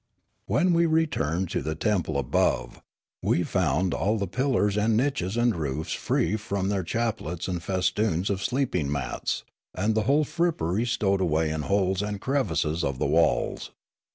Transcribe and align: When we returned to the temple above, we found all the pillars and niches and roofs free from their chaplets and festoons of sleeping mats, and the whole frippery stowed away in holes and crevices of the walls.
When 0.47 0.73
we 0.73 0.87
returned 0.87 1.51
to 1.51 1.61
the 1.61 1.75
temple 1.75 2.17
above, 2.17 2.81
we 3.21 3.43
found 3.43 3.93
all 3.93 4.17
the 4.17 4.25
pillars 4.25 4.75
and 4.75 4.97
niches 4.97 5.37
and 5.37 5.55
roofs 5.55 5.93
free 5.93 6.37
from 6.37 6.69
their 6.69 6.81
chaplets 6.81 7.47
and 7.47 7.61
festoons 7.61 8.31
of 8.31 8.41
sleeping 8.43 8.91
mats, 8.91 9.43
and 9.75 9.93
the 9.93 10.01
whole 10.05 10.23
frippery 10.23 10.85
stowed 10.87 11.21
away 11.21 11.51
in 11.51 11.61
holes 11.61 12.01
and 12.01 12.19
crevices 12.19 12.83
of 12.83 12.97
the 12.97 13.05
walls. 13.05 13.69